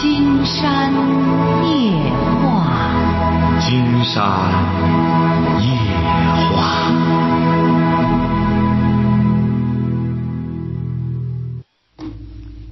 [0.00, 0.90] 金山
[1.62, 1.92] 夜
[2.40, 4.16] 话，金山
[5.60, 5.68] 夜
[6.56, 6.90] 话。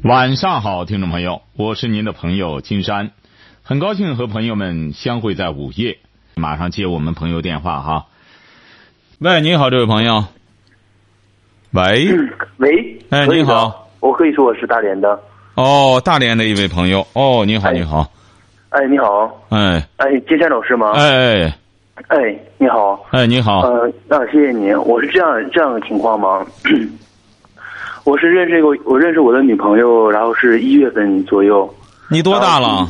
[0.04, 3.10] 晚上好，听众朋友，我是您的朋友金山，
[3.63, 5.99] 很高兴和朋友们相会在午夜。
[6.35, 8.06] 马上接我们朋友电话哈。
[9.19, 10.24] 喂，你好，这位朋友。
[11.72, 12.08] 喂，
[12.56, 15.21] 喂，哎你好，我可以说我是大连的。
[15.59, 18.09] 哦，大连的一位朋友，哦，你好，哎你好，
[18.70, 20.93] 哎，你好，哎，哎，金山老师吗？
[20.95, 21.55] 哎哎
[22.07, 22.16] 哎，
[22.59, 24.73] 你好，哎，你好，呃，那谢谢你。
[24.73, 26.47] 我是这样这样的情况吗？
[28.05, 31.69] 我是认识一个，我认识我的女朋友，然后是一月份左右。
[32.09, 32.88] 你多大了？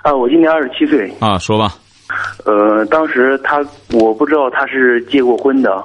[0.00, 1.14] 啊，我今年二十七岁。
[1.20, 1.74] 啊，说吧。
[2.46, 5.84] 呃，当时她我不知道她是结过婚的，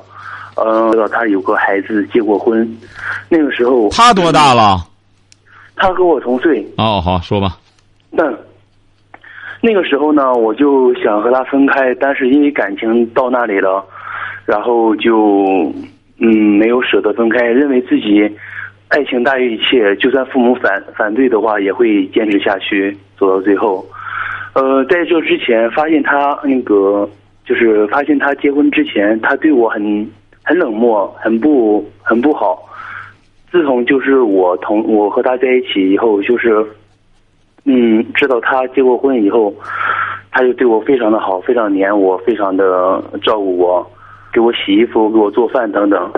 [0.55, 2.65] 呃，知道她有个孩子结过婚。
[3.27, 4.77] 那个时候她多大了？
[5.77, 6.65] 她和我同岁。
[6.77, 7.57] 哦，好，说吧。
[8.11, 8.23] 那
[9.61, 13.85] 那个时候呢，我就想和他分开，但是因为感情到那里了，
[14.45, 15.71] 然后就
[16.19, 18.29] 嗯没有舍得分开，认为自己
[18.89, 23.85] 爱情大于一切，就算父母反反对的话，也会坚持下去，走到最后。
[24.53, 27.07] 呃，在这之前，发现他那个
[27.45, 30.09] 就是发现他结婚之前，他对我很
[30.43, 32.66] 很冷漠，很不很不好。
[33.51, 36.65] 自从就是我同我和他在一起以后，就是
[37.65, 39.53] 嗯，知道他结过婚以后，
[40.31, 43.85] 他就对我非常的好，非常黏我，非常的照顾我，
[44.31, 46.11] 给我洗衣服，给我做饭等等。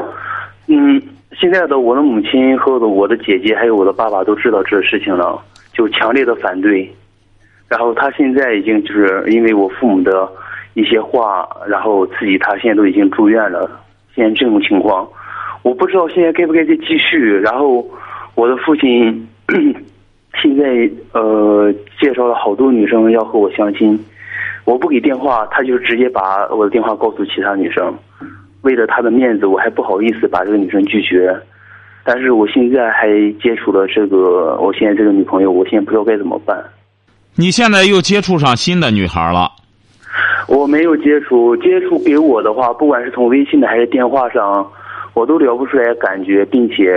[0.67, 1.01] 嗯，
[1.39, 5.39] 现在的我的母亲和我的姐姐还有我的爸爸都知道这事情了，
[5.73, 6.89] 就强烈的反对。
[7.67, 10.27] 然后他现在已经就是因为我父母的
[10.73, 13.69] 一些话，然后自己他现在都已经住院了。
[14.15, 15.07] 现在这种情况，
[15.61, 17.37] 我不知道现在该不该再继续。
[17.39, 17.85] 然后
[18.35, 19.27] 我的父亲
[20.41, 23.99] 现在呃介绍了好多女生要和我相亲，
[24.65, 27.93] 我不给电话，他就直接把我的电话告诉其他女生。
[28.61, 31.35] 为了他的面子，我还不好意思把这个女生拒绝。
[32.03, 33.07] 但是我现在还
[33.41, 36.57] 接触了这个，我现在这个女朋友，我现在不知道该怎么办。
[37.35, 39.51] 你现在又接触上新的女孩了？
[40.47, 44.69] 我没有接触，接触给我的话，不管是从微信的还是电话上，
[45.19, 46.95] 我都聊不出来感觉，并且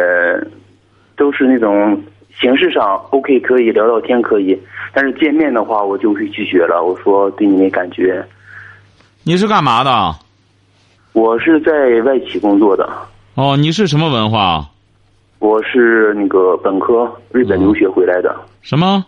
[1.16, 2.00] 都是那种
[2.40, 4.56] 形式上 OK 可以聊聊天可以，
[4.94, 6.84] 但是见面的话我就会拒绝了。
[6.84, 8.24] 我说对你没感觉，
[9.24, 10.14] 你是干嘛的？
[11.14, 11.72] 我是在
[12.02, 12.88] 外企工作的，
[13.34, 14.64] 哦，你是什么文化？
[15.40, 19.04] 我是那个本科，日本留学回来的，什么？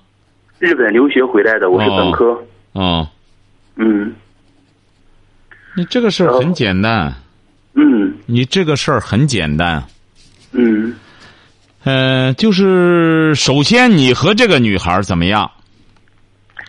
[0.59, 2.37] 日本留学回来的，我是本科，
[2.73, 3.07] 哦，
[3.77, 4.13] 嗯
[5.77, 7.13] 你这个事儿很简单，
[7.75, 9.83] 嗯你这个事儿很简单。
[10.53, 10.95] 嗯。
[11.85, 15.51] 呃，就是首先你和这个女孩怎么样？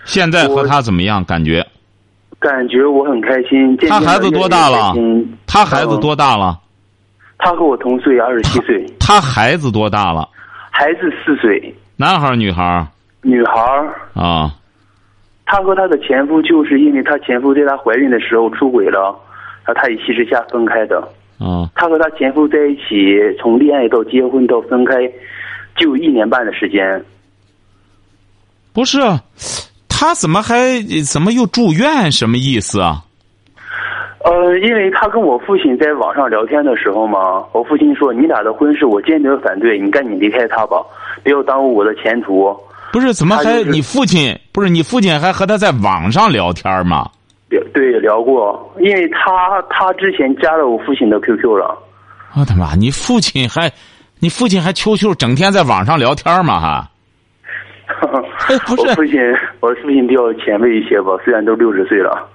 [0.03, 1.23] 现在和我她怎么样？
[1.23, 1.65] 感觉
[2.39, 3.77] 感觉我很开心。
[3.77, 6.59] 见面她孩子多大了越来越开心她孩子多大了？
[7.37, 10.27] 他和我同岁，二十七岁，她孩子多大了？
[10.71, 12.87] 孩子四岁，男孩儿女孩儿
[13.21, 13.95] 女孩儿。
[14.13, 14.53] 啊？
[15.45, 19.15] 她和她的前夫就是因为她前夫在她怀孕的时候出轨了，
[19.65, 20.99] 然后她一气之下分开的。
[21.39, 24.93] 啊，她和她前夫在一起，从恋爱到结婚到分开，
[25.75, 27.03] 就一年半的时间。
[28.71, 28.99] 不是，
[29.89, 32.11] 她怎么还怎么又住院？
[32.11, 33.01] 什么意思啊？
[34.23, 40.77] 呃，因为她跟我父亲在网上聊天的时候嘛，我父亲说：“你俩的婚事我坚决反对，你赶紧离开他吧，
[41.23, 42.55] 不要耽误我的前途。”
[42.91, 47.09] 不是，怎么还就是你父亲不是你父亲还和他在网上聊天吗？
[47.49, 51.77] 聊对聊过，因为他他之前加了我父亲的 QQ 了。
[52.37, 52.75] 我的妈！
[52.75, 53.71] 你父亲还，
[54.19, 56.59] 你父亲还 QQ 整天在网上聊天吗？
[56.59, 56.89] 还
[58.53, 59.19] 哎不是我父亲，
[59.61, 62.27] 我父亲比较前卫一些吧，虽然都六十岁了。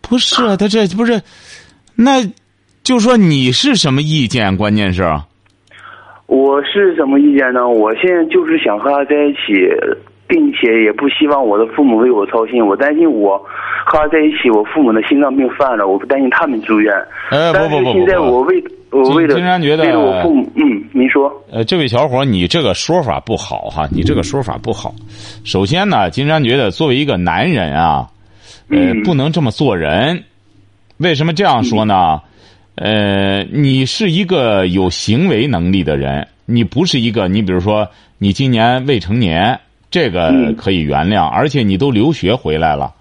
[0.00, 0.56] 不是啊？
[0.56, 1.20] 他这不是，
[1.96, 2.24] 那
[2.84, 4.56] 就说你是什么意见？
[4.56, 5.02] 关键是
[6.26, 7.68] 我是什么意见呢？
[7.68, 9.68] 我现在就是想和他在一起，
[10.26, 12.64] 并且也不希望我的父母为我操心。
[12.64, 13.38] 我担心我
[13.84, 16.92] 和他在一起，我父母的心脏病犯了，我不担心他们住院。
[17.30, 24.94] 但是不不不现在我为我为了金山觉得为了我父母，嗯，您说，呃，这位小伙，你这个说法不好哈，你这个说法不好。
[25.44, 28.08] 首先呢，金山觉得作为一个男人啊，
[28.70, 30.22] 呃，嗯不能这么做人。
[30.98, 32.20] 为什么这样说呢？
[32.76, 37.88] 呃，你是一个有行为能力的人，你不是一个，你比如说
[38.18, 39.58] 你今年未成年，
[39.96, 42.92] 这个嗯可以原谅，而且你都留学回来了。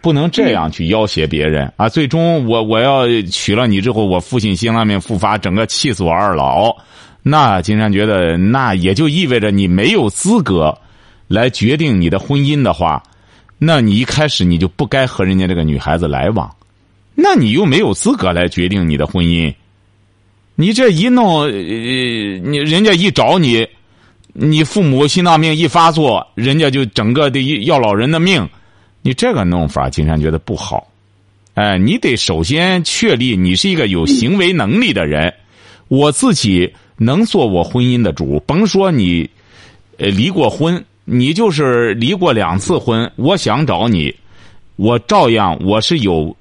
[0.00, 1.88] 不能这样去要挟别人啊！
[1.88, 6.74] 最终我我要娶了你之后，我父亲心脏病复发，整个气死我二老。
[7.22, 10.76] 那金山觉得，那也就意味着你没有资格
[11.28, 13.00] 来决定你的婚姻的话，
[13.58, 16.52] 那你一开始你就不该和人家这个女孩子来往，
[17.14, 19.54] 那你又没有资格来决定你的婚姻。
[20.56, 23.64] 你这一弄，呃，你人家一找你，
[24.32, 28.48] 你父母心脏病一发作，人家就整个的要老人的命，
[29.02, 30.88] 你这个弄法，金山觉得不好。
[31.54, 35.34] 哎，你得首先确立你是一个有行为能力的人，
[35.88, 38.42] 我自己能做我婚姻的主。
[38.46, 39.28] 甭说你，
[39.98, 44.14] 呃，离过婚，你就是离过两次婚，我想找你，
[44.76, 46.34] 我照样我是有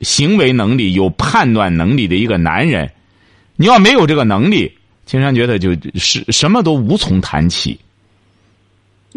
[0.00, 2.90] 行为能力、有判断能力的一个男人。
[3.56, 4.72] 你要没有这个能力，
[5.10, 7.76] 青山觉得就是什么都无从谈起，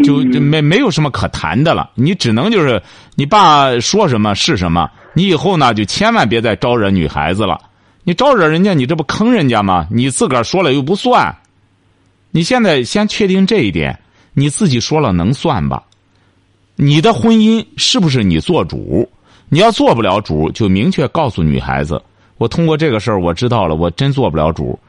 [0.04, 1.92] 就没没有什么可谈的了。
[1.94, 2.82] 你只能就是
[3.14, 4.90] 你爸说什么是什么。
[5.14, 7.62] 你以后呢，就千万别再招惹女孩子了。
[8.04, 9.88] 你招惹人家，你这不坑人家吗？
[9.92, 11.32] 你自个儿说了又不算。
[12.32, 14.00] 你现在先确定这一点，
[14.34, 15.84] 你自己说了能算吧？
[16.76, 19.08] 你的婚姻是不是你做主？
[19.48, 22.02] 你要做不了主，就明确告诉女孩子。
[22.40, 24.80] 我通过这个事儿，我知道了，我真做不了主，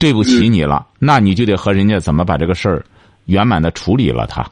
[0.00, 0.84] 对不起你了。
[0.98, 2.84] 那你就得和人家怎么把这个事儿
[3.26, 4.44] 圆满的处理了他，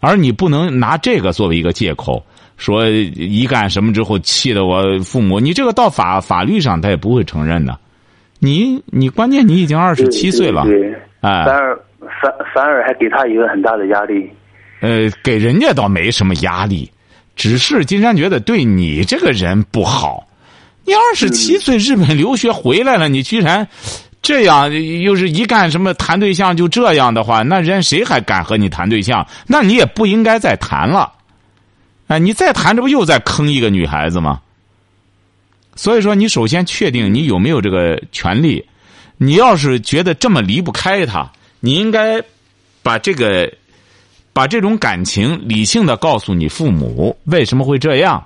[0.00, 2.22] 而你不能拿这个作为一个借口，
[2.58, 7.78] 说一干什么之后气得我父母，你这个到法法律上他也不会承认的。
[8.40, 10.66] 你你关键你已经二十七岁了，
[11.20, 11.74] 哎，反而
[12.20, 14.28] 反反而还给他一个很大的压力。
[14.80, 16.90] 呃，给人家倒没什么压力，
[17.36, 20.26] 只是金山觉得对你这个人不好。
[20.84, 23.66] 你二十七岁日本留学回来了，你居然
[24.24, 24.72] 这样，
[25.02, 29.24] 又是一干什么谈对象就这样的话，那人谁还敢和你谈对象？
[29.46, 31.12] 那你也不应该再谈了。
[32.06, 34.40] 哎，你再谈，这不又在坑一个女孩子吗？
[35.76, 38.64] 所以说，你首先确定你有没有这个权利。
[39.18, 41.30] 你要是觉得这么离不开他，
[41.60, 42.20] 你应该
[42.82, 43.52] 把这个
[44.32, 48.24] 把这种感情理性的告诉你父母为什么会这样。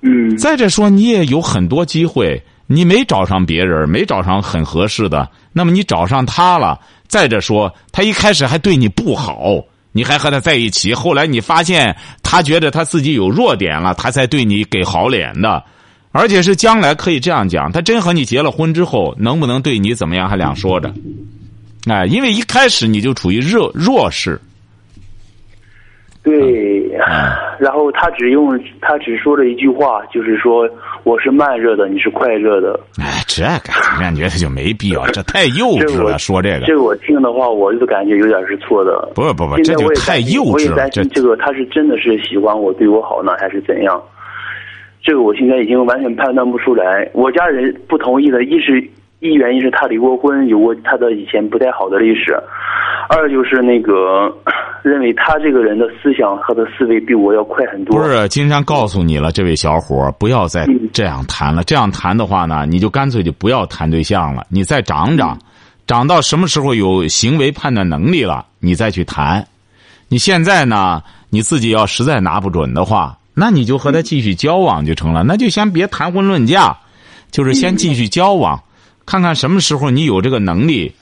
[0.00, 6.78] 嗯，再者说，你也有很多机会，你没找上别人，没找上很合适的，那么你找上他了。
[7.08, 9.56] 再者说，他一开始还对你不好，
[9.90, 15.64] 你还和他在一起，后来你发现他觉得他自己有弱点了，他才对你给好脸的，
[16.12, 20.94] 而且是将来可以这样讲，他真和你结了婚之后，能不能对你怎么样还两说着。
[21.86, 24.40] 哎，因为一开始你就处于弱弱势。
[26.22, 26.86] 对，
[27.58, 30.68] 然后他只用他只说了一句话，就是说
[31.02, 32.78] 我是慢热的，你是快热的。
[33.00, 36.18] 哎，这个感觉他就没必要，这太幼稚了。
[36.18, 39.10] 说这个，这个我听的话，我就感觉有点是错的。
[39.14, 40.90] 不不不，这就太幼稚了。
[40.90, 44.00] 这这个他是真的是喜欢我，对我好呢，还是怎样？
[45.02, 47.08] 这个我现在已经完全判断不出来。
[47.14, 48.86] 我家人不同意的，一是
[49.20, 52.36] 一原因是他离过婚，有过他的以前不太好的历史。
[53.08, 54.30] 二就是那个
[54.82, 57.96] 认为他这个人的思想和的思维比我要快很多。
[57.96, 61.62] 不是，金山告诉你了，这位小伙不要再这样谈了。
[61.64, 64.46] 这样谈的话呢，你就干脆就不要谈对象了。
[64.48, 65.38] 你再长长，
[65.86, 69.46] 长到什么时候有行为判断能力了，你再去谈。
[70.08, 75.22] 你现在呢，你自己要实在拿不准的话，那你就和他继续交往就成了。
[75.22, 76.76] 那就先别谈婚论嫁，
[77.30, 78.62] 就是先继续交往，
[79.04, 80.92] 看看什么时候你有这个能力。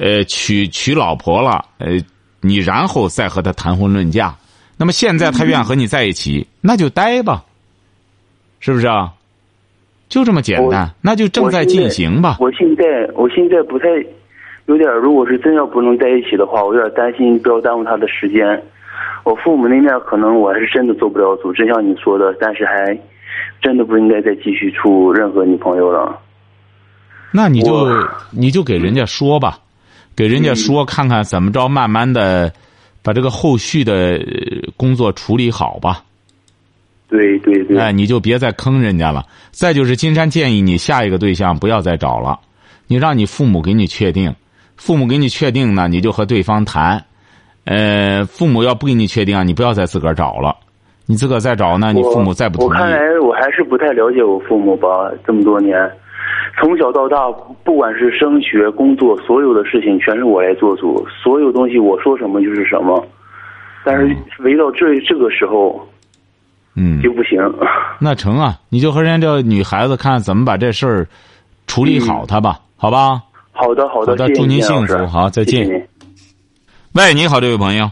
[0.00, 1.98] 呃，娶娶老婆了，呃，
[2.40, 4.34] 你然后再和他谈婚论嫁。
[4.76, 7.44] 那么现在他愿和你在一起，那就待吧，
[8.60, 9.12] 是不是啊？
[10.08, 12.36] 就这么简单，那就正在进行吧。
[12.40, 12.84] 我现在
[13.14, 13.88] 我现在不太
[14.66, 18.62] 有点，如果是真要不能在一起的话，我有点担心，不要耽误他的时间。
[19.24, 22.98] 我父母那面可能我还是真的做不了主，真像你说的，但是还
[23.60, 26.18] 真的不应该再继续处任何女朋友了。
[27.32, 27.86] 那你就
[28.30, 29.58] 你就给人家说吧。
[30.18, 32.52] 给人家说看看怎么着，慢慢的
[33.04, 34.20] 把这个后续的
[34.76, 36.02] 工作处理好吧。
[37.08, 37.78] 对对对。
[37.78, 39.24] 哎，你就别再坑人家了。
[39.52, 42.36] 再就是，金山建议你下一个对象不要再找了，
[42.88, 44.34] 你让你父母给你确定，
[44.74, 47.00] 父母给你确定呢，你就和对方谈。
[47.62, 50.56] 呃，父母要不给你确定，你不要再自个儿找了。
[51.06, 52.70] 你自个儿再找呢，你父母再不同意。
[52.72, 54.88] 我看来我还是不太了解我父母吧，
[55.24, 55.78] 这么多年。
[56.60, 57.30] 从小到大，
[57.62, 63.06] 不管是升学、工作，所有的事情全是我来做主，所有东西我说什么就是什么。
[63.84, 65.80] 但是，围到这这个时候，
[66.74, 67.38] 嗯，就不行。
[68.00, 71.06] 那成啊，你就和人家这女孩子看怎么把这事儿
[71.66, 73.22] 处理好，她吧，好吧？
[73.52, 75.88] 好的，好的，祝您幸福，好，再见。
[76.94, 77.88] 喂，你好，这位朋友。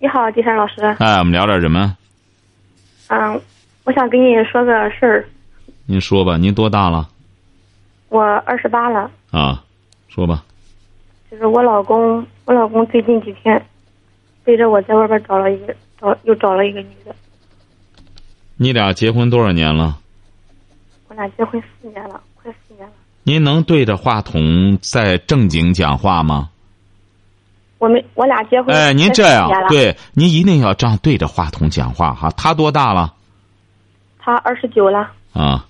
[0.00, 0.82] 你好，金山老师。
[0.98, 1.96] 哎，我们聊点什么？
[3.08, 3.40] 嗯，
[3.84, 5.24] 我想跟你说个事儿。
[5.86, 7.08] 您说吧，您多大了？
[8.12, 9.64] 我二十八了啊，
[10.06, 10.44] 说吧。
[11.30, 13.64] 就是我老公，我老公最近几天，
[14.44, 17.16] 背着我在外边找了一个找又找了一个女的。
[18.56, 19.96] 你俩结婚多少年了？
[21.08, 22.92] 我俩结婚四年了，快四年了。
[23.22, 26.50] 您能对着话筒再正经讲话吗？
[27.78, 28.76] 我们我俩结婚。
[28.76, 32.30] 哎，您这样对，您一定要这样对着话筒讲话哈。
[32.32, 33.14] 他多大了？
[34.18, 35.66] 他二十九了，啊，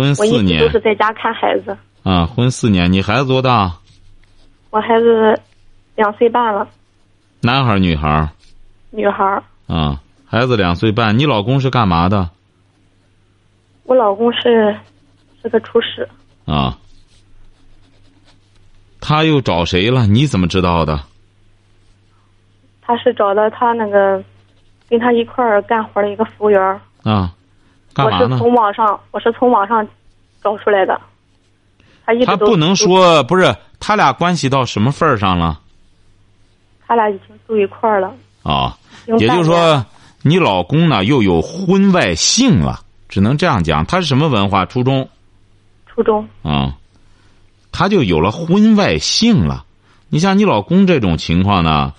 [0.00, 1.76] 婚四年都是在家看孩子。
[2.02, 3.76] 啊，婚四年，你孩子多大？
[4.70, 5.38] 我孩子
[5.94, 6.66] 两岁半了，
[7.42, 8.28] 男孩儿女孩儿？
[8.90, 9.42] 女孩儿。
[9.66, 11.18] 啊，孩子两岁半。
[11.18, 12.30] 你老公是干嘛的？
[13.84, 14.74] 我老公是
[15.42, 16.08] 是个厨师，
[16.46, 16.78] 啊，
[19.00, 20.06] 他又找谁了？
[20.06, 21.00] 你怎么知道的？
[22.80, 24.22] 他是找的他那个
[24.88, 26.60] 跟他一块儿干活的一个服务员。
[27.02, 27.30] 啊，干
[27.96, 28.38] 我是嘛呢？
[28.38, 29.86] 从网上，我是从网上
[30.42, 31.00] 找出来的。
[32.06, 35.60] 他一直不能，说不是，他俩关系到什么份儿上了？
[36.86, 38.12] 他俩已经住一块儿了。
[38.42, 39.84] 啊，也就是说，
[40.22, 43.84] 你老公呢又有婚外性了，只能这样讲。
[43.86, 44.64] 他是什么文化？
[44.64, 45.08] 初中
[45.86, 46.74] 初中，啊，
[47.70, 49.64] 他就有了婚外性了。
[50.08, 51.92] 你像你老公这种情况呢，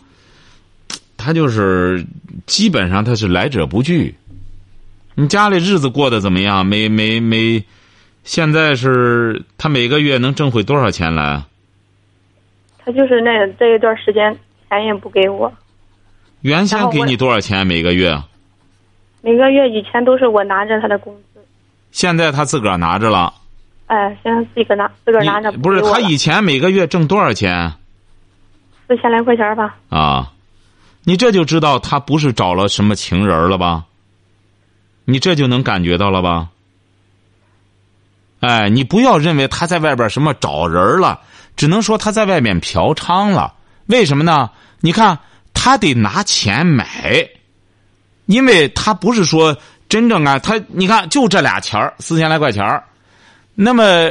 [1.15, 2.05] 他就是
[2.45, 4.17] 基本上他是来者不拒。
[5.15, 6.65] 你家里日子过得怎么样？
[6.65, 7.63] 每每每，
[8.23, 11.47] 现在是他每个月能挣回多少钱来啊？
[12.83, 14.35] 他就是那这一段时间
[14.69, 15.51] 钱也不给我，
[16.41, 18.19] 原先给你多少钱每个月？
[19.21, 21.39] 每个月以前都是我拿着他的工资，
[21.91, 23.33] 现在他自个儿拿着了。
[23.85, 27.73] 哎，现在自个拿自个儿拿着你不是他以前每个月挣多少钱
[28.87, 29.75] 四千来块钱吧？
[29.89, 30.31] 啊？
[31.03, 33.85] 你这就知道他不是找了什么情人了吧？
[35.05, 36.49] 你这就能感觉到了吧？
[38.39, 41.21] 哎，你不要认为他在外边什么找人了，
[41.55, 43.53] 只能说他在外面嫖娼了。
[43.85, 44.49] 为什么呢？
[44.79, 45.19] 你看
[45.53, 47.29] 他得拿钱买，
[48.25, 49.55] 因为他不是说
[49.89, 52.81] 真正啊，他你看就这俩钱儿四千来块钱
[53.53, 54.09] 那么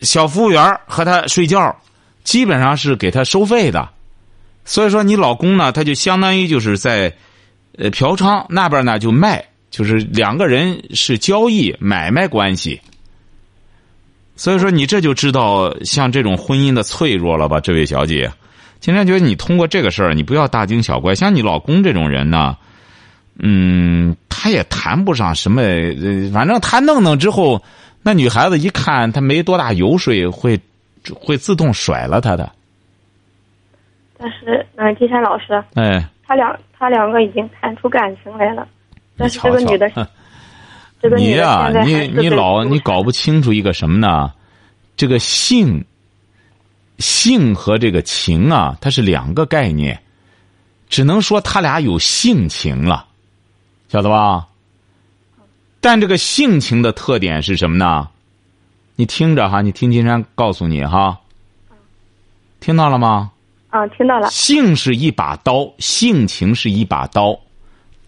[0.00, 1.74] 小服务员和他睡觉，
[2.24, 3.88] 基本上是给他收费的。
[4.64, 7.16] 所以说，你老公呢，他就相当于就是在
[7.78, 9.42] 呃嫖娼那边呢就卖，
[9.78, 12.80] 就是两个人是交易买卖关系。
[14.34, 18.28] 所以说，你这就知道像这种婚姻的脆弱了吧，这位小姐。
[18.80, 21.14] 金山觉得你通过这个事儿，你不要大惊小怪。
[21.14, 22.56] 像你老公这种人呢，
[23.38, 27.62] 嗯，他也谈不上什么，呃反正他弄弄之后，
[28.02, 30.58] 那女孩子一看他没多大油水，会
[31.14, 32.50] 会自动甩了他的。
[34.18, 38.66] 但是，嗯，金山老师，哎，他两他两个已经谈出感情来了，
[39.18, 40.08] 但是瞧瞧这个女的，哼
[41.02, 44.32] 这个 女的你呀、你你老你搞不清楚一个什么呢？
[44.96, 45.84] 这个性，
[46.98, 50.00] 性和这个情啊，它是两个概念，
[50.88, 53.06] 只能说他俩有性情了，
[53.88, 54.46] 晓得吧？
[55.80, 58.08] 但这个性情的特点是什么呢？
[58.96, 61.20] 你听着哈，你听金山告诉你哈，
[62.58, 63.30] 听到了吗？
[63.70, 67.38] 啊，听到了，性是一把刀，性情是一把刀，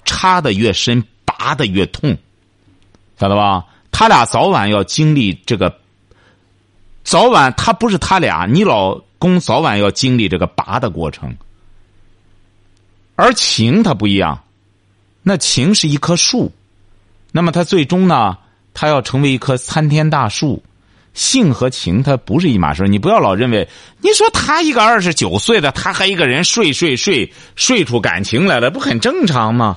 [0.04, 2.16] 插的越深，拔的越痛，
[3.19, 3.64] 晓得吧？
[3.92, 5.78] 他俩早晚要经历这个，
[7.04, 11.35] 早晚他不是他俩，你老公早晚要经历这个拔的过程。
[13.16, 14.42] 而情它不一样，
[15.23, 16.50] 那情是一棵树，
[17.33, 18.38] 那么它最终呢，
[18.73, 20.62] 它要成为一棵参天大树。
[21.12, 23.69] 性和情它不是一码事你不要老认为，
[24.00, 29.76] 你说他一个二十九岁的，他和一个人睡睡睡睡出感情来了，不很正常吗？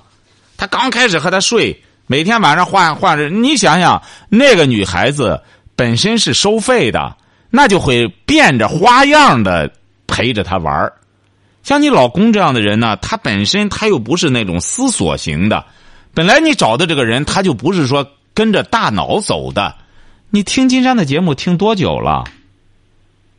[0.57, 5.41] 他刚开始和他睡，每天晚上换换着，你想想，那个女孩子
[5.75, 7.15] 本身是收费的，
[7.49, 9.71] 那就会变着花样的
[10.07, 10.93] 陪着他玩儿
[11.63, 15.65] 像你老公这样的人呢，他本身他又不是那种思索型的，
[16.13, 19.73] 本来你找的这个人，他就不是说跟着大脑走的。
[20.29, 22.25] 你听金山的节目听多久了？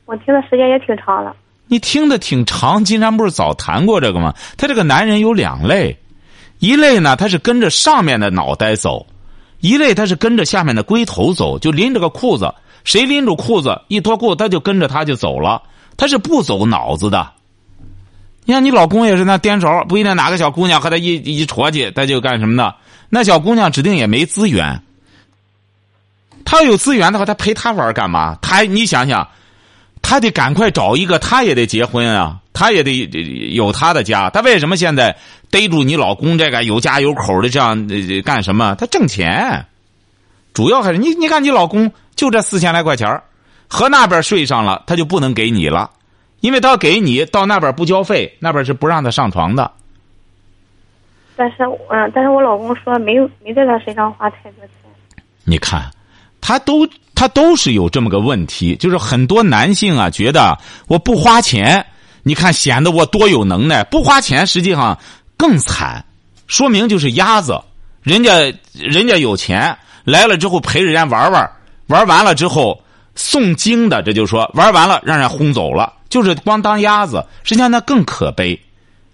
[0.07, 1.37] 我听的时间也挺长了。
[1.67, 4.35] 你听的挺长，金山不是早谈过这个吗？
[4.57, 5.99] 他这个男人有两类，
[6.59, 9.07] 一类呢他是跟着上面的脑袋走，
[9.61, 12.53] 一类他是跟着下面的龟头走，就拎着个裤子，
[12.85, 15.63] 谁拎住裤子一脱裤子他就跟着他就走了，
[15.97, 17.31] 他是不走脑子的。
[18.47, 22.75] 你看你老公也是那颠勺，不一定哪个小姑娘和他一一戳去，他就干什么呢？
[23.09, 24.83] 那小姑娘指定也没资源。
[26.45, 28.37] 他有资源的话，他陪他玩干嘛？
[28.43, 29.27] 他你想想，
[30.07, 32.93] 他得赶快找一个，他也得结婚啊，他也得
[33.55, 34.29] 有他的家。
[34.29, 35.17] 他为什么现在
[35.51, 38.75] 逮住你老公这个有家有口的这样、呃、干什么？
[38.75, 39.65] 他挣钱，
[40.53, 43.25] 主要还是你你看你老公就这四千来块钱儿
[43.67, 45.91] 和那边睡上了，他就不能给你了，
[46.41, 49.73] 因为他给你到那边不交费，那边是不让他上床的。
[51.35, 54.69] 但是嗯，但是我老公说没有没在他身上花太多钱。
[55.45, 55.91] 你看，
[56.41, 61.85] 他都他都是有这么个问题，就是很多男性啊觉得我不花钱，
[62.23, 64.99] 你看显得我多有能耐，不花钱实际上
[65.37, 66.05] 更惨，
[66.47, 67.61] 说明就是鸭子，
[68.03, 68.35] 人家
[68.73, 71.51] 人家有钱来了之后陪人家玩玩，
[71.87, 72.83] 玩完了之后
[73.17, 78.61] 诵经的，这就说玩完了让人轰走了，就是光当鸭子，实际上那更可悲。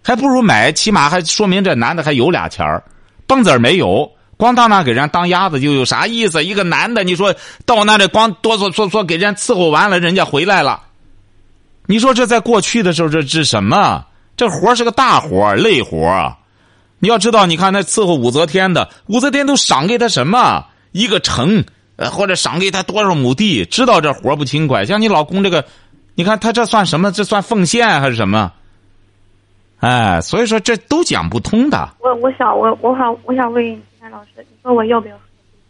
[0.02, 2.83] 还不如买，起码还说明这男的还有俩钱儿，
[3.26, 6.42] 蹦子没有，光到那给人家当鸭子就有啥意思？
[6.42, 7.32] 一个男的，你说
[7.64, 10.80] 到那里光哆嗦嗦嗦给人伺候完了，人家回来了，
[11.87, 14.04] 你说这在过去的时候这这什么？
[14.37, 16.35] 这活是个大活累活
[16.99, 20.64] 你要知道，你看那伺候武则天的，武则天都赏给他什么？
[20.92, 21.62] 一个城，
[21.97, 23.64] 呃，或者赏给他多少亩地？
[23.64, 24.85] 知道这活不轻快。
[24.85, 25.64] 像你老公这个，
[26.14, 27.12] 你看他这算什么？
[27.12, 28.52] 这算奉献还是什么？
[29.80, 31.88] 哎，所以说这都讲不通的。
[32.00, 35.16] 我我想我我想我想问山老师，你说我要不要？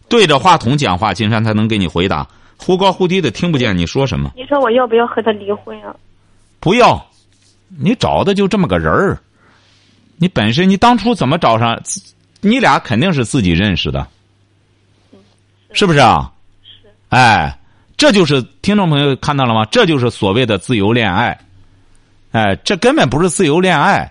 [0.08, 2.24] 对着话筒讲话，金山才能给你回答。
[2.56, 4.30] 忽高忽低的，听不见你说什么。
[4.36, 5.92] 你说我要不要和他离婚啊？
[6.60, 7.04] 不要，
[7.68, 9.18] 你找的就这么个人儿。
[10.16, 11.80] 你本身你当初怎么找上？
[12.40, 14.06] 你俩肯定是自己认识的，
[15.72, 16.30] 是不是啊？
[16.62, 16.88] 是。
[17.08, 17.58] 哎，
[17.96, 19.64] 这就是听众朋友看到了吗？
[19.72, 21.36] 这就是所谓的自由恋爱。
[22.30, 24.10] 哎，这根本不是自由恋爱，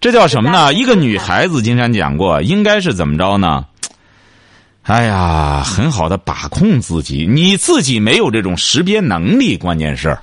[0.00, 0.72] 这叫什么呢？
[0.74, 3.64] 一个女孩子，金山讲过，应该是怎么着呢？
[4.82, 10.16] 哎呀，很好的把控自己，你自己没有这种识别能力，关键是，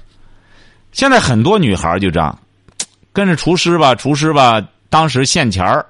[0.93, 2.39] 现在很多女孩就这样，
[3.11, 5.85] 跟着厨师吧，厨师吧，当时现钱儿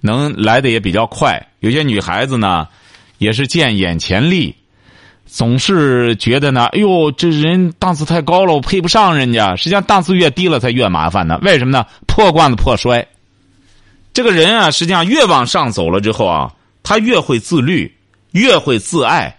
[0.00, 1.40] 能来的也比较快。
[1.60, 2.66] 有些女孩子呢，
[3.18, 4.54] 也是见眼前利。
[5.24, 9.54] 总是觉得呢，哎呦，这人档次太高了，我配不上人家。
[9.56, 11.38] 实际上，档次越低了才越麻烦呢。
[11.42, 11.84] 为什么呢？
[12.06, 13.06] 破罐子破摔。
[14.16, 16.50] 这个人啊，实际上越往上走了之后啊，
[16.82, 17.94] 他越会自律，
[18.30, 19.36] 越会自爱。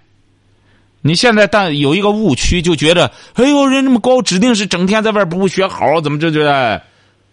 [1.02, 6.80] 你现在但有一个误区，就觉得，哎呦，人这么高，指定是整天在外不学好，怎么这这？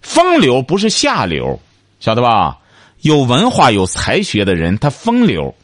[0.01, 1.61] 风流不是下流，
[2.01, 2.57] 晓得吧？
[3.03, 5.55] 有文化、有才学的人，他风流。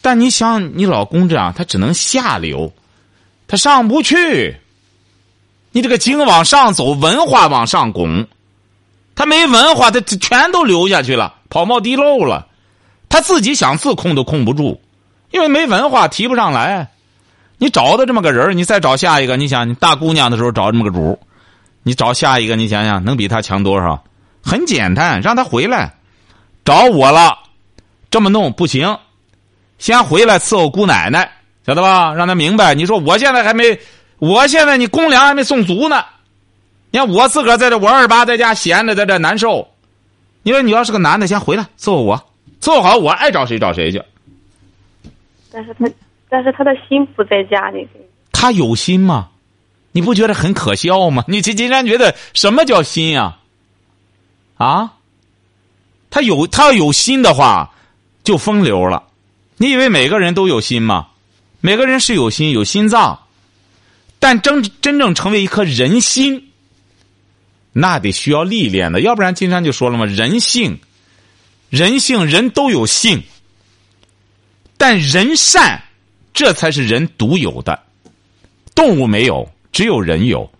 [0.00, 2.72] 但你想你老公这样，他只能下流，
[3.48, 4.54] 他上不去。
[5.72, 8.28] 你这个经往上走，文化往上拱，
[9.14, 12.46] 他没文化，他全都流下去了，跑冒滴漏了。
[13.08, 14.80] 他自己想自控都控不住，
[15.30, 16.90] 因为没文化提不上来。
[17.58, 21.18] 你找的这么个人你再找下一个，你想你大姑娘的时候找这么个主，
[21.84, 24.02] 你找下一个，你想想能比他强多少？
[24.42, 25.94] 很简单，让他回来
[26.64, 27.38] 找我了，
[28.10, 28.98] 这么弄不行。
[29.78, 31.30] 先回来伺候姑奶奶，
[31.64, 32.12] 晓得吧？
[32.14, 32.74] 让他明白。
[32.74, 33.78] 你说我现在还没，
[34.18, 36.04] 我现在你公粮还没送足呢。
[36.94, 39.68] 你看我自个儿在这，我二八在家闲着，在这难受。
[40.44, 42.16] 你说你要是个男的，先回来伺候我，
[42.60, 44.00] 伺候好我爱找谁找谁去。
[45.50, 45.90] 但是他，
[46.28, 47.84] 但是他的心不在家里。
[48.30, 49.30] 他有心吗？
[49.90, 51.24] 你不觉得很可笑吗？
[51.26, 53.38] 你今今天觉得什么叫心呀？
[54.56, 54.92] 啊？
[56.10, 57.72] 他有他要有心的话，
[58.22, 59.02] 就风流了。
[59.56, 61.08] 你以为每个人都有心吗？
[61.60, 63.18] 每个人是有心有心脏，
[64.20, 66.52] 但真真正成为一颗人心，
[67.74, 69.02] 那得需要历练的。
[69.02, 70.78] 要不然金山就说了嘛，人性，
[71.68, 73.22] 人性人都有性，
[74.78, 75.82] 但人善，
[76.32, 77.82] 这才是人独有的，
[78.74, 80.50] 动物没有，只有人有。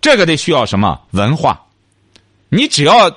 [0.00, 1.60] 这个得需要什么文化？
[2.48, 3.10] 你只要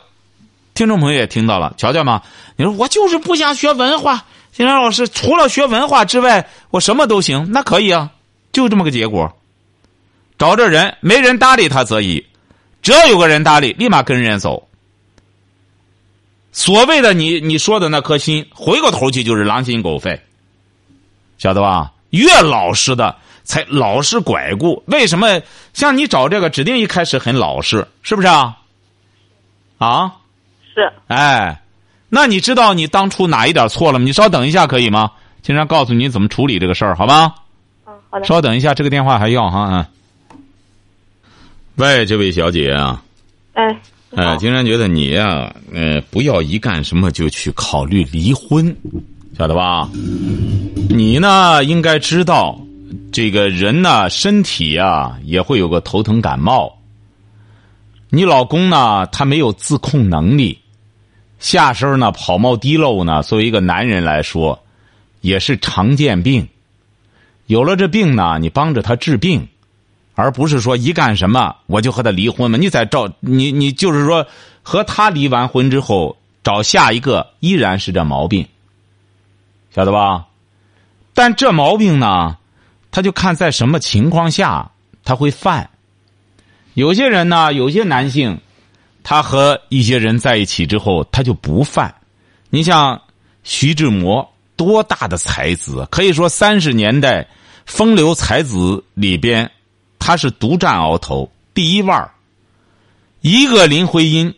[0.73, 2.21] 听众朋友也听到了，瞧瞧嘛。
[2.55, 4.25] 你说我就是不想学文化。
[4.51, 8.11] 金山老师，除了学文化之外，我什么都行，那可以啊，
[8.51, 9.37] 就这么个结果。
[10.37, 12.25] 找着人，没人搭理他则已，
[12.81, 14.67] 只要有个人搭理，立马跟人走。
[16.51, 20.19] 所谓的你你说的那颗心，回过头去就是狼心狗肺，
[21.37, 21.91] 晓得吧？
[22.09, 24.81] 越老实的才老实拐顾。
[24.87, 25.41] 为什么
[25.73, 28.57] 像你找这个，指定一开始很老实，是不是啊？
[29.77, 30.15] 啊？
[30.73, 30.91] 是。
[31.07, 31.61] 哎。
[32.09, 34.05] 那你知道你当初哪一点错了吗？
[34.05, 35.11] 你稍等一下可以吗？
[35.43, 37.35] 经常告诉你怎么处理这个事儿，好吧？
[37.85, 38.25] 嗯，好的。
[38.25, 39.85] 稍等一下，这个电话还要哈。
[41.79, 43.01] 喂，这位小姐啊。
[43.53, 43.81] 哎。
[44.15, 48.75] 哎，经常觉得你呀，呃，不要一干什么就去考虑离婚，
[49.37, 49.87] 晓得吧？
[50.89, 52.59] 你呢，应该知道，
[53.13, 56.75] 这个人呢，身体呀也会有个头疼感冒。
[58.09, 60.57] 你老公呢，他没有自控能力。
[61.37, 64.59] 下身呢跑冒滴漏呢，作为一个男人来说，
[65.21, 66.45] 也是常见病。
[67.45, 69.47] 有了这病呢，你帮着他治病，
[70.19, 72.57] 而不是说一干什么我就和他离婚嘛。
[72.57, 74.27] 你再找你你就是说
[74.61, 78.45] 和他离完婚之后找下一个依然是这毛病，
[79.73, 80.25] 晓得吧？
[81.13, 82.37] 但这毛病呢，
[82.91, 84.71] 他就看在什么情况下
[85.05, 85.69] 他会犯。
[86.73, 88.39] 有些人呢，有些男性，
[89.03, 91.93] 他和一些人在一起之后，他就不犯。
[92.49, 93.01] 你像
[93.43, 97.25] 徐志摩，多大的才子，可以说三十年代
[97.65, 99.49] 风流才子里边。
[99.99, 102.11] 他是独占鳌头第一腕儿，
[103.21, 104.33] 一个林徽因，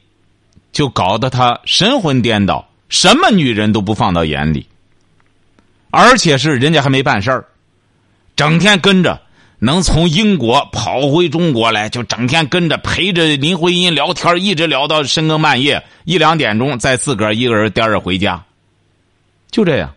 [0.73, 4.67] 就搞得他神魂颠倒，什么女人都不放到眼里，
[5.91, 7.45] 而且是人家还没办事儿，
[8.35, 9.21] 整天跟着，
[9.59, 18.43] 能从英国跑回中国来，就整天跟着陪着林徽因聊天，一直聊到深更半夜一两点钟，再自个儿一个人颠着回家，
[19.51, 19.93] 就这样。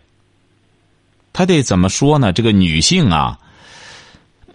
[1.33, 2.31] 他得怎么说呢？
[2.31, 3.39] 这个女性啊。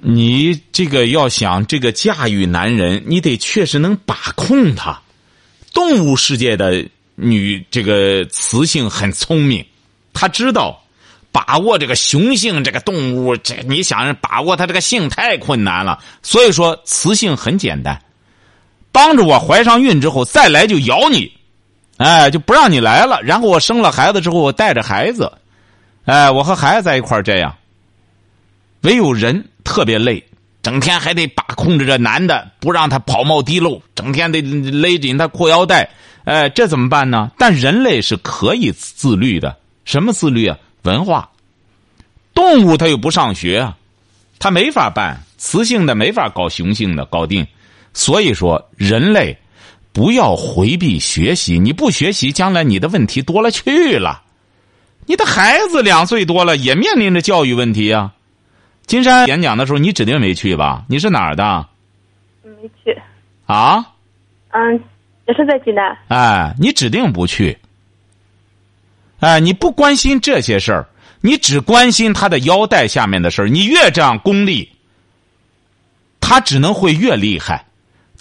[0.03, 4.99] 你这个要想这个驾驭男人，你得确实能把控他。
[5.75, 6.85] 动物世界的
[7.15, 9.65] 女这个雌性很聪明，
[10.13, 10.83] 她知道
[11.31, 16.03] 把握这个雄性这个动物，这你想把握它这个性太困难了。
[16.23, 18.03] 所以说雌性很简单，
[18.91, 21.31] 帮着我怀上孕之后再来就咬你，
[21.99, 23.21] 哎就不让你来了。
[23.23, 25.31] 然后我生了孩子之后，我带着孩子，
[26.07, 27.55] 哎我和孩子在一块这样。
[28.81, 29.50] 唯有人。
[29.65, 30.23] 特别累，
[30.63, 35.89] 整天还得把控着这男的，不让他跑冒滴漏，整天得勒紧他裤腰带。
[36.25, 37.31] 哎，这怎么办呢？
[37.39, 39.57] 但人类是可以自律的。
[39.85, 40.57] 什么自律啊？
[40.83, 41.29] 文化。
[42.35, 43.77] 动物它又不上学啊，
[44.39, 45.21] 它没法办。
[45.39, 47.47] 雌性的没法搞雄性的搞定。
[47.95, 49.37] 所以说，人类
[49.93, 51.59] 不要回避学习。
[51.59, 54.23] 你不学习，将来你的问题多了去了。
[55.07, 58.13] 你的孩子两岁多了，也面临着教育问题啊。
[58.91, 60.85] 金山演讲的时候，你指定没去吧？
[60.89, 61.65] 你是哪儿的？
[62.43, 63.01] 没去。
[63.47, 63.87] 啊？
[64.51, 64.83] 嗯，
[65.29, 65.97] 也是在济南。
[66.09, 67.57] 哎，你指定不去。
[69.21, 70.89] 哎，你不关心这些事儿，
[71.21, 73.49] 你只关心他的腰带下面的事儿。
[73.49, 74.69] 你越这样功利，
[76.19, 77.65] 他只能会越厉害。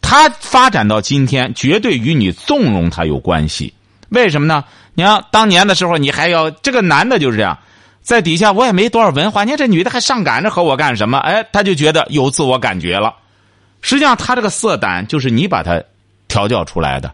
[0.03, 3.73] 他发展到今天，绝对与你纵容他有关系。
[4.09, 4.63] 为什么呢？
[4.93, 7.57] 你看当年的时候，你还要这个男的就是这样。
[8.09, 11.19] 在底下我也没多少文化，你看这女的还上赶着和我干什么？
[11.19, 13.13] 哎，他就觉得有自我感觉了。
[13.83, 15.79] 实际上，他这个色胆就是你把他
[16.27, 17.13] 调教出来的。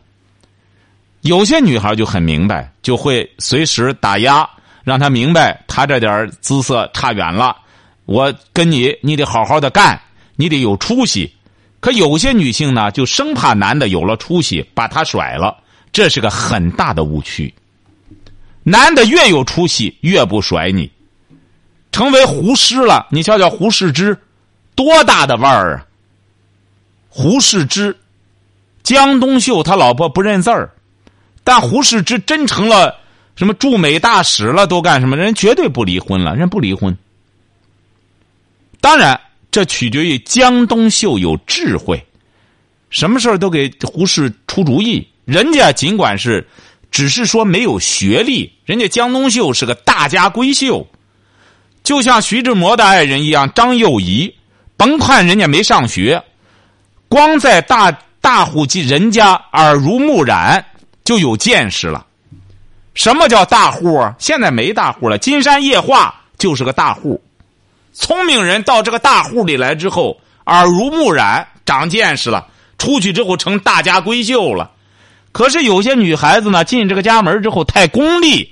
[1.19, 4.49] 有些女孩就很明白，就会随时打压，
[4.85, 7.57] 让他明白他这点姿色差远了。
[8.05, 9.99] 我跟你，你得好好的干，
[10.37, 11.29] 你得有出息。
[11.81, 15.57] 可有些女性呢，就生怕男的有了出息把他甩了，
[15.91, 17.53] 这是个很大的误区。
[18.67, 20.91] 男的越有出息，越不甩你，
[21.91, 23.05] 成为胡适了。
[23.11, 24.17] 你瞧瞧胡适之，
[24.73, 25.85] 多大的腕儿啊！
[27.07, 27.95] 胡适之，
[28.81, 30.71] 江冬秀他老婆不认字儿，
[31.43, 32.95] 但胡适之真成了
[33.35, 35.15] 什么驻美大使了，都干什么？
[35.15, 36.97] 人绝对不离婚了，人不离婚。
[38.81, 42.03] 当然，这取决于江冬秀有智慧，
[42.89, 45.07] 什么事儿都给胡适出主意。
[45.25, 46.43] 人家尽管是。
[46.95, 50.87] 只是说没有学历，人家江冬秀是个大家闺秀，
[51.83, 54.33] 就像徐志摩的爱人一样张幼仪，
[54.77, 56.23] 甭看人家没上学，
[57.09, 60.65] 光在大大户籍人家耳濡目染
[61.03, 62.05] 就有见识了。
[62.93, 64.15] 什么叫大户啊？
[64.17, 67.21] 现在没大户了，金山夜话就是个大户。
[67.91, 74.71] 聪明人到这个大户里来之后，耳濡目染，长见识了，出去之后成大家闺秀了。
[75.35, 78.49] 可是有些女孩子呢，进这个家门之后太功利，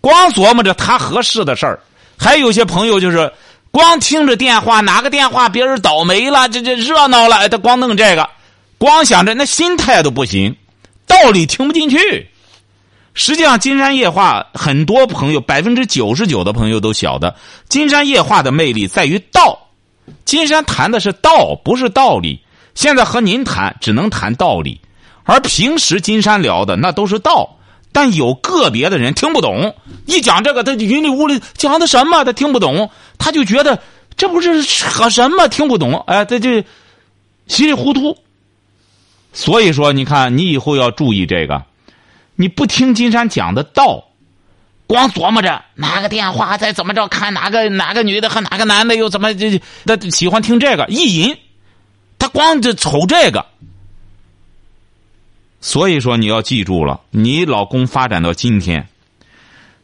[0.00, 1.76] 光琢磨着她合适的事儿；
[2.16, 3.32] 还有些朋友就是
[3.72, 8.30] 光听着电话，哪个电话别人倒霉了，这这热闹了，他光弄这个，
[8.78, 10.54] 光想着那心态都不行，
[11.08, 12.30] 道理听不进去。
[13.14, 17.32] 实际上，《金山夜话》很多朋友百分之九十九的朋友都晓得，
[17.68, 19.58] 《金山夜话》的魅力在于道。
[20.24, 22.40] 金山谈的是道，不是道理。
[22.76, 24.80] 现在和您谈，只能谈道理。
[25.24, 27.56] 而平时金山聊的那都是道，
[27.92, 29.74] 但有个别的人听不懂，
[30.06, 33.80] 一讲这个他云里雾里讲的什么他听不懂，他就觉得
[34.16, 36.62] 这不是扯什么听不懂，哎，他就
[37.46, 38.16] 稀里糊涂。
[39.32, 41.62] 所以说，你看你以后要注意这个，
[42.34, 44.04] 你不听金山讲的道，
[44.86, 51.36] 光琢磨着哪个电话再怎么着，看哪个哪个女的和哪个男的又怎么这他喜欢听这个意淫，
[52.18, 53.46] 他光就瞅这个。
[55.62, 58.86] 所以说，你要记住了，你老公发展到今天，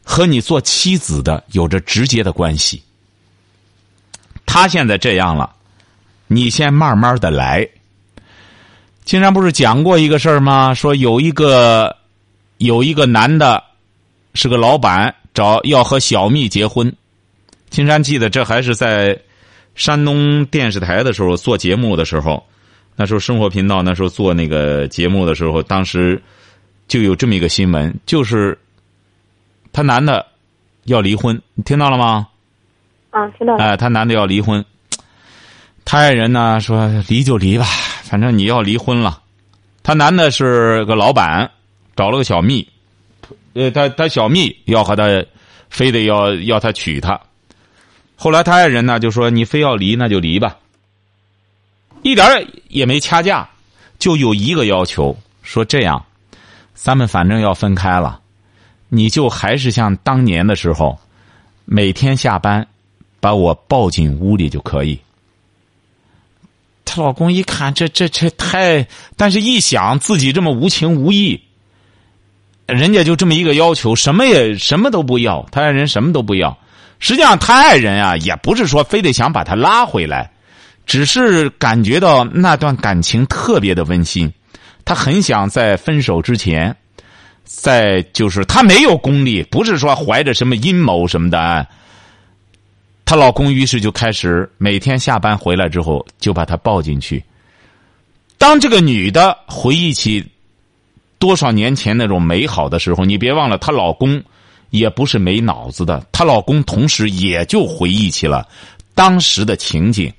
[0.03, 2.83] 和你做妻子的有着直接的关系。
[4.45, 5.55] 他现在这样了，
[6.27, 7.67] 你先慢慢的来。
[9.05, 10.75] 经常不是讲过一个事儿吗？
[10.75, 11.97] 说有一个
[12.57, 13.63] 有一个男的，
[14.35, 16.93] 是个老板，找要和小蜜结婚。
[17.71, 19.17] 金山记得这还是在
[19.77, 22.45] 山东电视台的时候做节目的时候，
[23.01, 26.21] 那时候生活频道那时候做那个节目的时候，当时
[26.89, 28.59] 就有这么一个新闻，就是
[29.73, 30.27] 他男的
[30.83, 32.27] 要离婚，你听到了吗？
[33.11, 33.63] 啊，听到了。
[33.63, 34.65] 哎，他男的要离婚，
[35.85, 37.67] 他爱人呢说离就离吧，
[38.03, 39.23] 反正你要离婚了。
[39.85, 41.49] 他男的是个老板，
[41.95, 42.69] 找了个小蜜，
[43.55, 45.25] 呃，他他小蜜要和他，
[45.71, 47.21] 非得要要他娶她。
[48.17, 50.57] 后来他爱人呢就说你非要离那就离吧，
[52.03, 53.49] 一点儿也没掐架，
[53.99, 56.05] 就有一个要求，说这样，
[56.75, 58.21] 咱们反正要分开了，
[58.89, 60.99] 你就还是像当年的时候，
[61.65, 62.67] 每天下班。
[63.21, 64.97] 把我抱进屋里就可以。
[66.85, 68.87] 她老公一看，这这这太……
[69.17, 71.43] 但是一想自己这么无情无义，
[72.67, 76.57] 人家就这么一个要求，什么也什么都不要，他爱人什么都不要。
[77.01, 80.31] 实际上，他爱人啊，也不是说非得想把他拉回来，
[80.89, 84.33] 只是感觉到那段感情特别的温馨，
[84.87, 86.75] 他很想在分手之前，
[87.45, 91.65] 在就是他没有功力，不是说怀着什么阴谋什么的啊。
[93.05, 97.23] 她老公于是就开始每天下班回来之后就把她抱进去。
[98.39, 100.25] 当这个女的回忆起
[101.19, 104.23] 多少年前那种美好的时候，你别忘了她老公
[104.71, 108.49] 也不是没脑子的，她老公同时也就回忆起了
[108.95, 110.11] 当时的情景。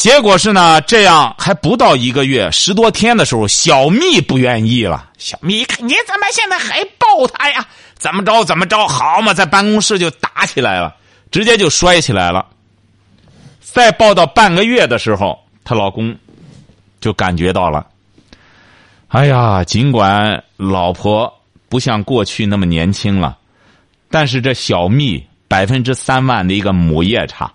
[0.00, 5.10] 结果是呢，这样还不到一个月，十多天的时候，小蜜不愿意了。
[5.18, 7.66] 小蜜一看，你怎么现在还抱他呀？
[7.96, 8.88] 怎么着怎么着？
[8.88, 10.96] 好嘛，在办公室就打起来了。
[11.30, 12.46] 直接就摔起来了。
[13.60, 16.16] 再抱到半个月的时候，她老公
[16.98, 17.86] 就感觉到了。
[19.08, 21.30] 哎呀，尽管老婆
[21.68, 23.36] 不像过去那么年轻了，
[24.10, 27.52] 但是这小蜜百分之三万的一个母夜叉，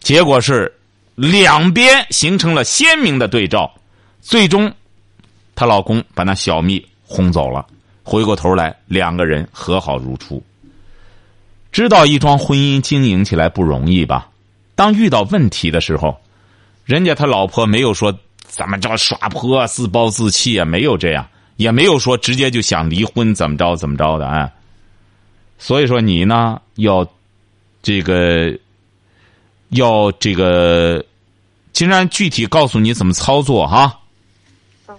[0.00, 0.70] 结果是
[1.14, 3.72] 两边形成了鲜明的对照。
[4.20, 4.72] 最终，
[5.54, 7.66] 她老公把那小蜜轰走了，
[8.02, 10.42] 回过头来，两个人和好如初。
[11.70, 14.28] 知道一桩婚姻经营起来不容易吧？
[14.74, 16.16] 当遇到问题的时候，
[16.84, 24.50] 人家他老婆没有说怎么着耍泼、自暴自弃啊，没有这样，也没有说直接就想离婚怎么着怎么着的啊。
[25.58, 27.06] 所以说你呢，要
[27.82, 28.56] 这个
[29.74, 31.04] 要这个，
[31.72, 34.00] 金山具体告诉你怎么操作哈。
[34.88, 34.96] 嗯。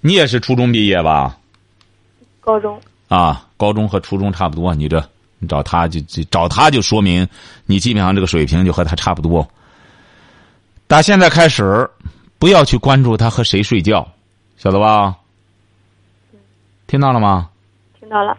[0.00, 1.38] 你也是初中毕业吧？
[2.40, 2.80] 高中。
[3.08, 5.02] 啊，高中和初中差不多，你这。
[5.38, 7.28] 你找他就就找他就说明
[7.66, 9.46] 你基本上这个水平就和他差不多。
[10.86, 11.90] 打现在开始，
[12.38, 14.08] 不要去关注他和谁睡觉，
[14.56, 15.14] 晓得吧？
[16.86, 17.50] 听到了吗？
[18.00, 18.38] 听到了。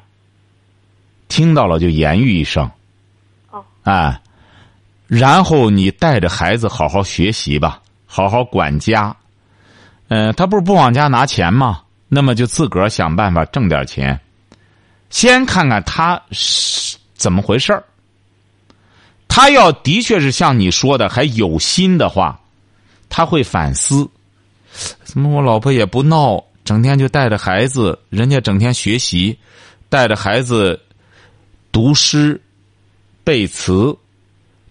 [1.28, 2.68] 听到了就言语一声。
[3.52, 3.64] 哦。
[3.84, 4.20] 哎，
[5.08, 9.16] 然后你带着孩子好好学习吧，好好管家。
[10.10, 11.82] 嗯，他不是不往家拿钱吗？
[12.10, 14.20] 那么就自个儿想办法挣点钱。
[15.10, 17.84] 先看看他是怎么回事儿。
[19.28, 22.40] 他要的确是像你说的还有心的话，
[23.08, 24.10] 他会反思：
[25.04, 29.38] 怎么我老婆也不闹，整天就带着孩子，人家整天学习，
[29.90, 30.82] 带着孩子
[31.72, 32.42] 读诗、
[33.24, 33.96] 背词，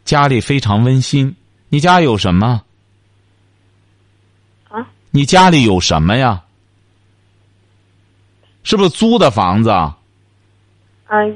[0.06, 1.34] 家里非常温馨。
[1.68, 2.62] 你家有什么？
[4.70, 4.86] 啊？
[5.10, 6.44] 你家里有什么呀？
[8.62, 9.70] 是不是租的房子？
[9.70, 9.94] 啊，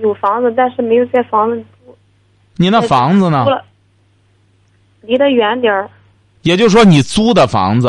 [0.01, 1.97] 有房子，但是没有在房子住。
[2.57, 3.45] 你那房子呢？
[5.03, 5.91] 离得远点儿。
[6.43, 7.89] 也就是说，你租的房子。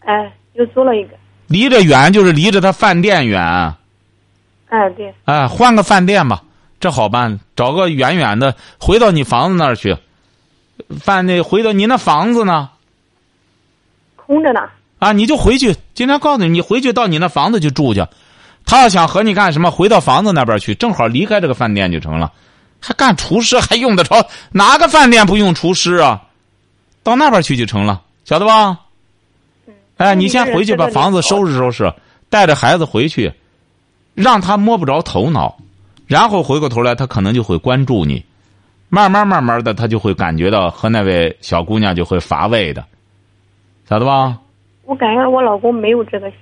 [0.00, 1.10] 哎，又租了一个。
[1.46, 3.40] 离着远，就是离着他饭店远。
[4.68, 5.14] 哎，对。
[5.26, 6.42] 哎，换个饭店吧，
[6.80, 7.38] 这好办。
[7.54, 9.96] 找个远远的，回到你房子那儿去。
[10.98, 12.70] 饭那回到你那房子呢？
[14.16, 14.60] 空着呢。
[14.98, 15.76] 啊，你就回去。
[15.94, 18.04] 今天告诉你，你回去到你那房子去住去。
[18.66, 22.32] 他要想和你干什么，回到房子那边去，正好离开这个饭店就成了。
[22.80, 26.22] 还干厨师，还用得着哪个饭店不用厨师啊？
[27.02, 28.78] 到那边去就成了，晓得吧？
[29.96, 31.92] 哎，你先回去把房子收拾收拾，
[32.28, 33.32] 带着孩子回去，
[34.14, 35.58] 让他摸不着头脑，
[36.10, 38.24] 然后回过头来，他可能就会关注你。
[38.88, 42.84] 慢慢慢慢的，他就会感觉到和那位小姑娘就会乏味的，
[43.84, 44.36] 咋的吧？
[44.86, 46.36] 我感觉我老公没有这个心。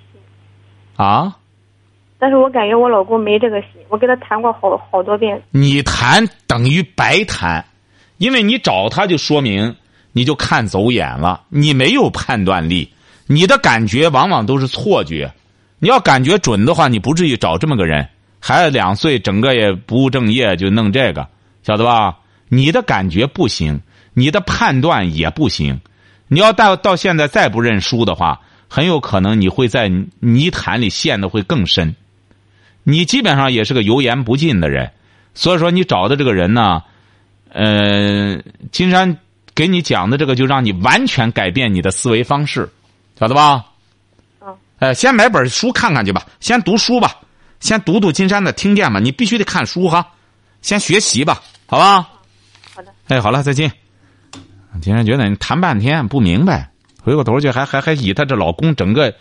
[0.97, 1.37] 啊？
[2.19, 5.43] 但是我感觉我老公没这个心，我跟他谈过好好多遍。
[5.51, 7.63] 你谈等于白谈，
[8.17, 9.77] 因为你找他就说明
[10.13, 12.91] 你就看走眼了，你没有判断力，
[13.27, 15.31] 你的感觉往往都是错觉。
[15.79, 18.09] 你要感觉准的话，你不至于找这么个人。
[18.41, 21.27] 孩子两岁，整个也不务正业，就弄这个，
[21.63, 22.19] 晓得吧？
[22.49, 23.81] 你的感觉不行，
[24.15, 25.81] 你的判断也不行。
[26.29, 31.95] 你要到到现在再不认输的话，很有可能你会在泥潭里陷的会更深。
[32.85, 34.93] 你基本上也是个油盐不进的人，
[35.35, 36.83] 所以说你找的这个人呢，
[37.51, 38.39] 呃，
[38.73, 39.19] 金山
[39.55, 42.69] 给你讲的这个，就让你完全改变你的思维方式，
[43.19, 43.67] 晓得吧？
[44.41, 44.57] 嗯。
[44.79, 47.17] 哎，先买本书看看去吧，先读书吧。
[47.61, 50.07] 先读读金山的听见吧，你必须得看书哈，
[50.63, 52.09] 先学习吧，好吧？
[52.75, 52.93] 好的。
[53.09, 53.71] 哎，好了，再见。
[54.81, 56.71] 金山觉得你谈半天不明白，
[57.03, 59.13] 回过头去还还还以他这老公整个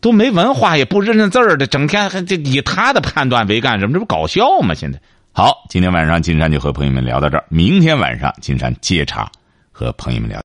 [0.00, 3.92] 都没文化也不认认字儿的，整天还这以他的判断为干什么？
[3.94, 4.72] 这不搞笑吗？
[4.72, 5.00] 现在
[5.32, 9.28] 好，今天晚上金山就和朋友们聊到这儿，明天晚上金山接茬
[9.72, 10.40] 和朋友们聊。